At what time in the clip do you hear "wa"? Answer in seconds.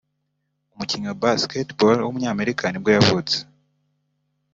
1.09-1.19